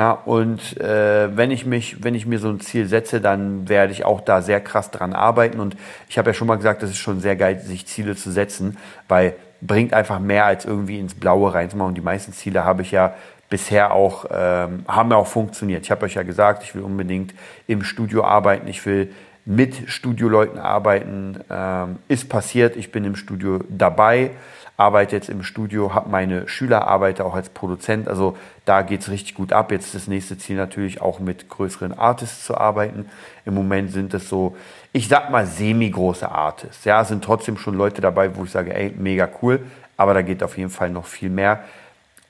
Ja, 0.00 0.12
und 0.12 0.80
äh, 0.80 1.36
wenn 1.36 1.50
ich 1.50 1.66
mich, 1.66 2.02
wenn 2.02 2.14
ich 2.14 2.24
mir 2.24 2.38
so 2.38 2.48
ein 2.48 2.58
Ziel 2.60 2.86
setze, 2.86 3.20
dann 3.20 3.68
werde 3.68 3.92
ich 3.92 4.06
auch 4.06 4.22
da 4.22 4.40
sehr 4.40 4.58
krass 4.58 4.90
dran 4.90 5.12
arbeiten. 5.12 5.60
Und 5.60 5.76
ich 6.08 6.16
habe 6.16 6.30
ja 6.30 6.32
schon 6.32 6.48
mal 6.48 6.56
gesagt, 6.56 6.82
das 6.82 6.88
ist 6.88 6.96
schon 6.96 7.20
sehr 7.20 7.36
geil, 7.36 7.60
sich 7.60 7.86
Ziele 7.86 8.16
zu 8.16 8.30
setzen, 8.30 8.78
weil 9.08 9.34
bringt 9.60 9.92
einfach 9.92 10.18
mehr 10.18 10.46
als 10.46 10.64
irgendwie 10.64 10.98
ins 10.98 11.14
Blaue 11.14 11.52
reinzumachen. 11.52 11.90
Und 11.90 11.96
die 11.96 12.00
meisten 12.00 12.32
Ziele 12.32 12.64
habe 12.64 12.80
ich 12.80 12.92
ja 12.92 13.12
bisher 13.50 13.92
auch, 13.92 14.24
ähm, 14.30 14.86
haben 14.88 15.10
ja 15.10 15.18
auch 15.18 15.26
funktioniert. 15.26 15.82
Ich 15.84 15.90
habe 15.90 16.06
euch 16.06 16.14
ja 16.14 16.22
gesagt, 16.22 16.62
ich 16.62 16.74
will 16.74 16.80
unbedingt 16.82 17.34
im 17.66 17.82
Studio 17.82 18.24
arbeiten, 18.24 18.68
ich 18.68 18.86
will 18.86 19.12
mit 19.44 19.90
Studioleuten 19.90 20.58
arbeiten. 20.58 21.40
Ähm, 21.50 21.98
ist 22.08 22.28
passiert, 22.28 22.76
ich 22.76 22.92
bin 22.92 23.04
im 23.04 23.16
Studio 23.16 23.60
dabei. 23.68 24.32
arbeite 24.76 25.14
jetzt 25.14 25.28
im 25.28 25.42
Studio, 25.42 25.92
habe 25.92 26.08
meine 26.08 26.48
Schüler, 26.48 26.88
arbeite 26.88 27.26
auch 27.26 27.34
als 27.34 27.50
Produzent. 27.50 28.08
Also 28.08 28.36
da 28.64 28.80
geht 28.80 29.02
es 29.02 29.10
richtig 29.10 29.34
gut 29.34 29.52
ab. 29.52 29.70
Jetzt 29.72 29.86
ist 29.86 29.94
das 29.94 30.06
nächste 30.08 30.38
Ziel 30.38 30.56
natürlich 30.56 31.02
auch 31.02 31.20
mit 31.20 31.50
größeren 31.50 31.98
Artists 31.98 32.46
zu 32.46 32.56
arbeiten. 32.56 33.04
Im 33.44 33.54
Moment 33.54 33.92
sind 33.92 34.14
es 34.14 34.28
so, 34.28 34.56
ich 34.92 35.08
sag 35.08 35.30
mal, 35.30 35.46
semi-große 35.46 36.30
Artists. 36.30 36.84
Ja, 36.86 37.04
sind 37.04 37.22
trotzdem 37.22 37.58
schon 37.58 37.74
Leute 37.74 38.00
dabei, 38.00 38.34
wo 38.36 38.44
ich 38.44 38.50
sage, 38.50 38.74
ey, 38.74 38.94
mega 38.96 39.28
cool, 39.42 39.60
aber 39.98 40.14
da 40.14 40.22
geht 40.22 40.42
auf 40.42 40.56
jeden 40.56 40.70
Fall 40.70 40.88
noch 40.88 41.04
viel 41.04 41.28
mehr. 41.28 41.64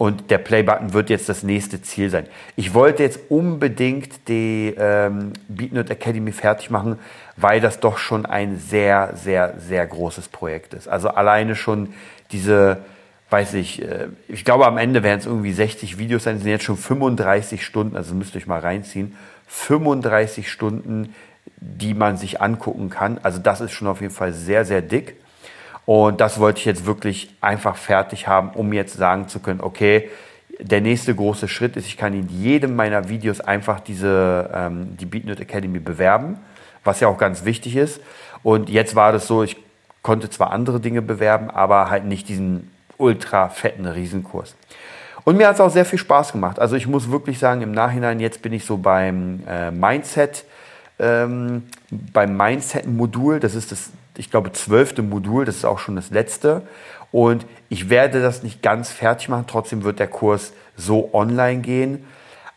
Und 0.01 0.31
der 0.31 0.39
Play-Button 0.39 0.95
wird 0.95 1.11
jetzt 1.11 1.29
das 1.29 1.43
nächste 1.43 1.83
Ziel 1.83 2.09
sein. 2.09 2.25
Ich 2.57 2.73
wollte 2.73 3.03
jetzt 3.03 3.21
unbedingt 3.29 4.29
die 4.29 4.75
ähm, 4.79 5.35
BeatNut 5.49 5.91
Academy 5.91 6.33
fertig 6.33 6.71
machen, 6.71 6.99
weil 7.37 7.61
das 7.61 7.81
doch 7.81 7.99
schon 7.99 8.25
ein 8.25 8.57
sehr, 8.57 9.13
sehr, 9.15 9.53
sehr 9.59 9.87
großes 9.87 10.29
Projekt 10.29 10.73
ist. 10.73 10.89
Also 10.89 11.11
alleine 11.11 11.55
schon 11.55 11.93
diese, 12.33 12.79
weiß 13.29 13.53
ich, 13.53 13.83
äh, 13.83 14.07
ich 14.27 14.47
glaube 14.47 14.67
am 14.67 14.79
Ende 14.79 15.03
werden 15.03 15.21
es 15.21 15.27
irgendwie 15.27 15.53
60 15.53 15.99
Videos 15.99 16.25
sein, 16.25 16.37
es 16.37 16.45
sind 16.45 16.51
jetzt 16.51 16.65
schon 16.65 16.79
35 16.79 17.63
Stunden, 17.63 17.95
also 17.95 18.15
müsst 18.15 18.35
ihr 18.35 18.39
euch 18.39 18.47
mal 18.47 18.61
reinziehen, 18.61 19.15
35 19.49 20.51
Stunden, 20.51 21.15
die 21.59 21.93
man 21.93 22.17
sich 22.17 22.41
angucken 22.41 22.89
kann. 22.89 23.19
Also 23.23 23.39
das 23.39 23.61
ist 23.61 23.73
schon 23.73 23.87
auf 23.87 24.01
jeden 24.01 24.15
Fall 24.15 24.33
sehr, 24.33 24.65
sehr 24.65 24.81
dick. 24.81 25.17
Und 25.87 26.21
das 26.21 26.39
wollte 26.39 26.61
ich 26.61 26.65
jetzt 26.65 26.87
wirklich 26.87 27.35
einfach 27.41 27.77
fertig 27.77 28.29
haben, 28.29 28.51
um 28.51 28.73
jetzt 28.73 28.97
sagen 28.97 29.29
zu 29.29 29.41
können, 29.41 29.61
okay, 29.61 30.11
der 30.61 30.81
nächste 30.81 31.15
große 31.15 31.49
Schritt 31.49 31.77
ist, 31.77 31.87
ich 31.87 31.97
kann 31.97 32.13
in 32.13 32.29
jedem 32.29 32.77
meiner 32.77 33.09
Videos 33.09 33.41
einfach 33.41 33.81
diese, 33.81 34.51
ähm, 34.53 34.97
die 34.99 35.07
BeatNut 35.07 35.41
Academy 35.41 35.79
bewerben, 35.79 36.39
was 36.85 37.01
ja 37.01 37.09
auch 37.09 37.19
ganz 37.19 37.45
wichtig 37.45 37.77
ist. 37.77 38.01
Und 38.43 38.69
jetzt 38.69 38.95
war 38.95 39.13
das 39.13 39.27
so, 39.27 39.43
ich 39.43 39.57
konnte 40.03 40.31
zwar 40.31 40.51
andere 40.53 40.81
Dinge 40.81 41.03
bewerben, 41.03 41.51
aber 41.51 41.91
halt 41.91 42.05
nicht 42.05 42.29
diesen 42.29 42.71
ultra 42.99 43.49
fetten 43.49 43.87
Riesenkurs. 43.87 44.55
Und 45.25 45.37
mir 45.37 45.49
hat 45.49 45.55
es 45.55 45.61
auch 45.61 45.71
sehr 45.71 45.85
viel 45.85 45.99
Spaß 45.99 46.33
gemacht. 46.33 46.59
Also 46.59 46.77
ich 46.77 46.87
muss 46.87 47.11
wirklich 47.11 47.39
sagen, 47.39 47.63
im 47.63 47.73
Nachhinein, 47.73 48.21
jetzt 48.21 48.43
bin 48.43 48.53
ich 48.53 48.65
so 48.65 48.79
beim 48.79 49.43
äh, 49.47 49.71
Mindset, 49.71 50.45
ähm, 50.99 51.65
beim 51.91 52.37
Mindset-Modul, 52.37 53.41
das 53.41 53.55
ist 53.55 53.73
das 53.73 53.91
ich 54.21 54.31
glaube, 54.31 54.53
zwölfte 54.53 55.01
Modul, 55.03 55.47
das 55.47 55.57
ist 55.57 55.65
auch 55.65 55.79
schon 55.79 55.97
das 55.97 56.11
letzte. 56.11 56.61
Und 57.11 57.47
ich 57.71 57.89
werde 57.89 58.21
das 58.21 58.43
nicht 58.43 58.63
ganz 58.63 58.91
fertig 58.93 59.31
machen, 59.31 59.47
trotzdem 59.49 59.83
wird 59.83 59.99
der 59.99 60.09
Kurs 60.09 60.53
so 60.77 61.09
online 61.15 61.63
gehen. 61.63 62.05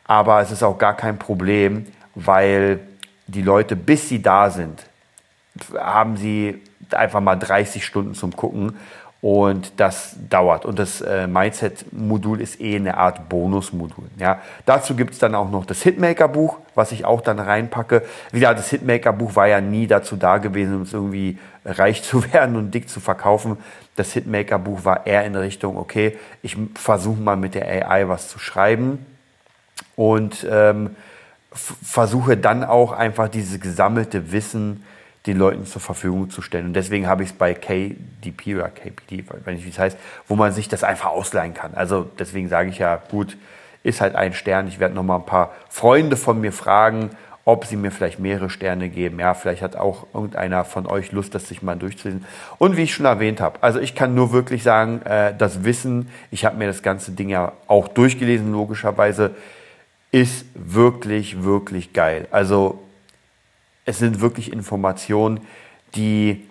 Aber 0.03 0.41
es 0.41 0.51
ist 0.51 0.61
auch 0.61 0.77
gar 0.77 0.95
kein 0.97 1.17
Problem, 1.17 1.87
weil 2.15 2.81
die 3.27 3.41
Leute, 3.41 3.77
bis 3.77 4.09
sie 4.09 4.21
da 4.21 4.49
sind, 4.49 4.85
haben 5.73 6.17
sie 6.17 6.61
einfach 6.91 7.21
mal 7.21 7.37
30 7.37 7.85
Stunden 7.85 8.13
zum 8.13 8.35
Gucken. 8.35 8.75
Und 9.23 9.71
das 9.77 10.17
dauert. 10.29 10.65
Und 10.65 10.79
das 10.79 10.99
äh, 10.99 11.27
Mindset-Modul 11.27 12.41
ist 12.41 12.59
eh 12.59 12.75
eine 12.75 12.97
Art 12.97 13.29
Bonus-Modul. 13.29 14.09
Ja. 14.19 14.41
Dazu 14.65 14.95
gibt 14.95 15.13
es 15.13 15.19
dann 15.19 15.33
auch 15.33 15.49
noch 15.49 15.65
das 15.65 15.81
Hitmaker-Buch, 15.81 16.57
was 16.75 16.91
ich 16.91 17.05
auch 17.05 17.21
dann 17.21 17.39
reinpacke. 17.39 18.03
Wieder, 18.33 18.53
das 18.53 18.69
Hitmaker-Buch 18.69 19.37
war 19.37 19.47
ja 19.47 19.61
nie 19.61 19.87
dazu 19.87 20.17
da 20.17 20.39
gewesen, 20.39 20.75
um 20.75 20.81
es 20.81 20.91
irgendwie 20.91 21.39
reich 21.63 22.03
zu 22.03 22.33
werden 22.33 22.57
und 22.57 22.71
dick 22.71 22.89
zu 22.89 22.99
verkaufen. 22.99 23.55
Das 23.95 24.11
Hitmaker-Buch 24.11 24.83
war 24.83 25.07
eher 25.07 25.23
in 25.23 25.37
Richtung, 25.37 25.77
okay, 25.77 26.17
ich 26.41 26.57
versuche 26.75 27.21
mal 27.21 27.37
mit 27.37 27.55
der 27.55 27.89
AI 27.89 28.09
was 28.09 28.27
zu 28.27 28.39
schreiben 28.39 29.05
und 29.95 30.45
ähm, 30.51 30.97
versuche 31.53 32.35
dann 32.35 32.65
auch 32.65 32.91
einfach 32.91 33.29
dieses 33.29 33.61
gesammelte 33.61 34.33
Wissen 34.33 34.83
den 35.25 35.37
Leuten 35.37 35.65
zur 35.65 35.81
Verfügung 35.81 36.29
zu 36.29 36.41
stellen. 36.41 36.67
Und 36.67 36.73
deswegen 36.73 37.07
habe 37.07 37.23
ich 37.23 37.29
es 37.29 37.35
bei 37.35 37.53
KDP 37.53 38.55
oder 38.55 38.69
KPD, 38.69 39.23
wenn 39.45 39.57
ich 39.57 39.65
wie 39.65 39.69
es 39.69 39.79
heißt, 39.79 39.97
wo 40.27 40.35
man 40.35 40.51
sich 40.51 40.67
das 40.67 40.83
einfach 40.83 41.11
ausleihen 41.11 41.53
kann. 41.53 41.73
Also 41.75 42.09
deswegen 42.19 42.49
sage 42.49 42.69
ich 42.69 42.79
ja, 42.79 43.01
gut, 43.09 43.37
ist 43.83 44.01
halt 44.01 44.15
ein 44.15 44.33
Stern. 44.33 44.67
Ich 44.67 44.79
werde 44.79 44.95
noch 44.95 45.03
mal 45.03 45.17
ein 45.17 45.25
paar 45.25 45.51
Freunde 45.69 46.17
von 46.17 46.41
mir 46.41 46.51
fragen, 46.51 47.11
ob 47.45 47.65
sie 47.65 47.75
mir 47.75 47.91
vielleicht 47.91 48.19
mehrere 48.19 48.49
Sterne 48.49 48.89
geben. 48.89 49.19
Ja, 49.19 49.33
vielleicht 49.33 49.61
hat 49.61 49.75
auch 49.75 50.07
irgendeiner 50.13 50.63
von 50.63 50.87
euch 50.87 51.11
Lust, 51.11 51.35
das 51.35 51.47
sich 51.47 51.61
mal 51.61 51.75
durchzulesen. 51.75 52.25
Und 52.57 52.77
wie 52.77 52.83
ich 52.83 52.93
schon 52.93 53.05
erwähnt 53.05 53.41
habe, 53.41 53.61
also 53.61 53.79
ich 53.79 53.95
kann 53.95 54.15
nur 54.15 54.31
wirklich 54.31 54.63
sagen, 54.63 55.01
äh, 55.03 55.33
das 55.37 55.65
Wissen, 55.65 56.09
ich 56.31 56.45
habe 56.45 56.57
mir 56.57 56.67
das 56.67 56.83
ganze 56.83 57.11
Ding 57.11 57.29
ja 57.29 57.51
auch 57.67 57.89
durchgelesen, 57.89 58.51
logischerweise, 58.51 59.31
ist 60.11 60.45
wirklich, 60.53 61.43
wirklich 61.43 61.91
geil. 61.91 62.27
Also 62.31 62.79
es 63.85 63.99
sind 63.99 64.21
wirklich 64.21 64.51
Informationen, 64.51 65.41
die, 65.95 66.47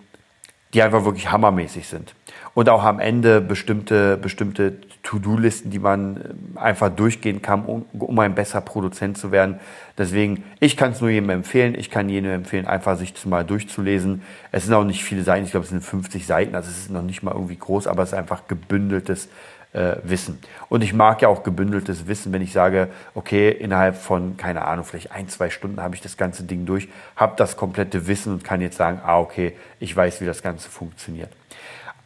die 0.75 0.83
einfach 0.83 1.05
wirklich 1.05 1.31
hammermäßig 1.31 1.87
sind. 1.87 2.15
Und 2.55 2.69
auch 2.69 2.85
am 2.85 3.01
Ende 3.01 3.41
bestimmte, 3.41 4.17
bestimmte 4.19 4.75
To-Do-Listen, 5.03 5.71
die 5.71 5.79
man 5.79 6.17
äh, 6.57 6.59
einfach 6.59 6.91
durchgehen 6.91 7.43
kann, 7.43 7.65
um, 7.65 7.87
um 7.99 8.19
ein 8.19 8.35
besser 8.35 8.61
Produzent 8.61 9.19
zu 9.19 9.33
werden. 9.33 9.59
Deswegen, 9.99 10.45
ich 10.61 10.77
kann 10.77 10.93
es 10.93 11.01
nur 11.01 11.11
jedem 11.11 11.31
empfehlen. 11.31 11.75
Ich 11.75 11.91
kann 11.91 12.09
jedem 12.09 12.31
empfehlen, 12.31 12.67
einfach 12.67 12.97
sich 12.97 13.13
das 13.13 13.27
mal 13.27 13.45
durchzulesen. 13.45 14.23
Es 14.53 14.65
sind 14.65 14.75
auch 14.75 14.85
nicht 14.85 15.03
viele 15.03 15.23
Seiten. 15.23 15.45
Ich 15.45 15.51
glaube, 15.51 15.65
es 15.65 15.71
sind 15.71 15.83
50 15.83 16.27
Seiten. 16.27 16.55
Also 16.55 16.71
es 16.71 16.79
ist 16.79 16.91
noch 16.91 17.03
nicht 17.03 17.23
mal 17.23 17.33
irgendwie 17.33 17.57
groß, 17.57 17.87
aber 17.87 18.03
es 18.03 18.11
ist 18.11 18.19
einfach 18.19 18.47
gebündeltes 18.47 19.29
äh, 19.73 19.97
Wissen. 20.03 20.39
Und 20.69 20.83
ich 20.83 20.93
mag 20.93 21.23
ja 21.23 21.29
auch 21.29 21.43
gebündeltes 21.43 22.07
Wissen, 22.07 22.33
wenn 22.33 22.43
ich 22.43 22.53
sage, 22.53 22.89
okay, 23.15 23.51
innerhalb 23.51 23.97
von, 23.97 24.37
keine 24.37 24.65
Ahnung, 24.65 24.85
vielleicht 24.85 25.13
ein, 25.13 25.29
zwei 25.29 25.51
Stunden 25.51 25.81
habe 25.81 25.95
ich 25.95 26.01
das 26.01 26.17
ganze 26.17 26.45
Ding 26.45 26.67
durch, 26.67 26.89
habe 27.17 27.35
das 27.37 27.57
komplette 27.57 28.07
Wissen 28.07 28.33
und 28.33 28.45
kann 28.45 28.61
jetzt 28.61 28.77
sagen, 28.77 29.01
ah, 29.05 29.19
okay, 29.19 29.55
ich 29.81 29.97
weiß, 29.97 30.21
wie 30.21 30.27
das 30.27 30.43
Ganze 30.43 30.69
funktioniert. 30.69 31.31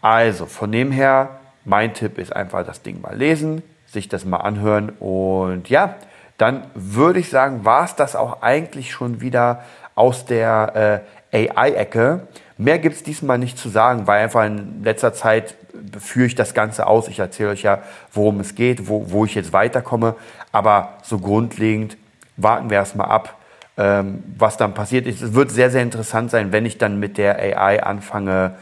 Also, 0.01 0.47
von 0.47 0.71
dem 0.71 0.93
her, 0.93 1.41
mein 1.65 1.95
Tipp 1.95 2.19
ist 2.19 2.35
einfach 2.35 2.65
das 2.65 2.83
Ding 2.83 3.01
mal 3.01 3.17
lesen, 3.17 3.63
sich 3.87 4.09
das 4.09 4.25
mal 4.25 4.39
anhören 4.39 4.91
und 5.01 5.69
ja, 5.69 5.97
dann 6.39 6.65
würde 6.75 7.19
ich 7.19 7.31
sagen, 7.31 7.65
war 7.65 7.85
es 7.85 7.97
das 7.97 8.15
auch 8.15 8.43
eigentlich 8.43 8.93
schon 8.93 9.21
wieder 9.21 9.63
aus 9.95 10.27
der 10.27 11.03
äh, 11.33 11.49
AI-Ecke. 11.49 12.29
Mehr 12.59 12.79
gibt 12.79 12.97
es 12.97 13.03
diesmal 13.03 13.39
nicht 13.39 13.59
zu 13.59 13.69
sagen, 13.69 14.07
weil 14.07 14.23
einfach 14.23 14.45
in 14.45 14.83
letzter 14.83 15.13
Zeit 15.13 15.57
führe 15.99 16.27
ich 16.27 16.35
das 16.35 16.55
Ganze 16.55 16.87
aus. 16.87 17.09
Ich 17.09 17.19
erzähle 17.19 17.51
euch 17.51 17.63
ja, 17.63 17.83
worum 18.13 18.41
es 18.41 18.55
geht, 18.55 18.89
wo, 18.89 19.11
wo 19.11 19.25
ich 19.25 19.35
jetzt 19.35 19.53
weiterkomme. 19.53 20.15
Aber 20.53 20.95
so 21.03 21.19
grundlegend 21.19 21.99
warten 22.37 22.71
wir 22.71 22.79
erstmal 22.79 23.09
ab, 23.09 23.39
ähm, 23.77 24.23
was 24.39 24.57
dann 24.57 24.73
passiert. 24.73 25.07
Es 25.07 25.35
wird 25.35 25.51
sehr, 25.51 25.71
sehr 25.71 25.83
interessant 25.83 26.31
sein, 26.31 26.51
wenn 26.51 26.65
ich 26.65 26.79
dann 26.79 26.99
mit 26.99 27.19
der 27.19 27.39
AI 27.39 27.83
anfange, 27.83 28.55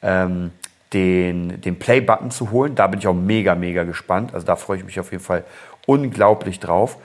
ähm, 0.00 0.50
den, 0.92 1.60
den 1.60 1.78
Play-Button 1.78 2.30
zu 2.30 2.50
holen. 2.50 2.74
Da 2.74 2.86
bin 2.86 3.00
ich 3.00 3.06
auch 3.06 3.14
mega, 3.14 3.54
mega 3.54 3.84
gespannt. 3.84 4.34
Also 4.34 4.46
da 4.46 4.56
freue 4.56 4.78
ich 4.78 4.84
mich 4.84 4.98
auf 5.00 5.10
jeden 5.10 5.24
Fall 5.24 5.44
unglaublich 5.86 6.60
drauf. 6.60 6.98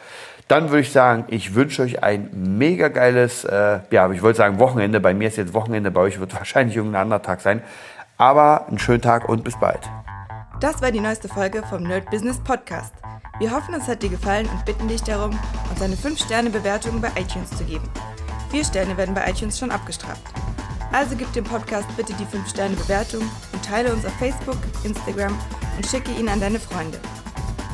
Dann 0.48 0.70
würde 0.70 0.82
ich 0.82 0.92
sagen, 0.94 1.26
ich 1.28 1.56
wünsche 1.56 1.82
euch 1.82 2.04
ein 2.04 2.30
mega 2.34 2.88
geiles, 2.88 3.44
äh, 3.44 3.80
ja, 3.92 4.10
ich 4.12 4.22
wollte 4.22 4.38
sagen 4.38 4.60
Wochenende. 4.60 5.02
Bei 5.02 5.14
mir 5.14 5.28
ist 5.28 5.38
jetzt 5.38 5.54
Wochenende, 5.54 5.92
bei 5.92 6.02
euch 6.02 6.20
wird 6.20 6.34
wahrscheinlich 6.34 6.78
irgendein 6.78 7.02
anderer 7.04 7.22
Tag 7.22 7.42
sein. 7.42 7.62
Aber 8.18 8.68
einen 8.68 8.80
schönen 8.80 9.02
Tag 9.02 9.28
und 9.28 9.44
bis 9.44 9.60
bald. 9.60 9.82
Das 10.62 10.82
war 10.82 10.92
die 10.92 11.02
neueste 11.02 11.28
Folge 11.28 11.64
vom 11.70 11.84
Nerd 11.84 12.10
Business 12.10 12.40
Podcast. 12.40 12.94
Wir 13.40 13.52
hoffen, 13.52 13.76
es 13.76 13.88
hat 13.88 14.02
dir 14.02 14.10
gefallen 14.10 14.48
und 14.48 14.66
bitten 14.66 14.88
dich 14.88 15.04
darum, 15.04 15.38
uns 15.70 15.82
eine 15.82 15.96
5-Sterne-Bewertung 15.96 17.00
bei 17.02 17.10
iTunes 17.20 17.52
zu 17.52 17.64
geben. 17.66 17.88
Vier 18.50 18.64
Sterne 18.64 18.96
werden 18.98 19.14
bei 19.14 19.30
iTunes 19.30 19.60
schon 19.60 19.70
abgestraft. 19.70 20.24
Also 20.94 21.16
gib 21.16 21.32
dem 21.34 21.44
Podcast 21.44 21.88
bitte 21.98 22.14
die 22.14 22.26
5-Sterne-Bewertung 22.26 23.22
und 23.52 23.66
teile 23.66 23.92
uns 23.92 24.06
auf 24.06 24.14
Facebook, 24.14 24.58
Instagram 24.84 25.38
und 25.76 25.86
schicke 25.86 26.12
ihn 26.12 26.30
an 26.30 26.40
deine 26.40 26.60
Freunde. 26.60 26.98